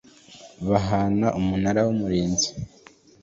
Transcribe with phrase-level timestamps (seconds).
[0.69, 2.49] bahana umunara w umurinzi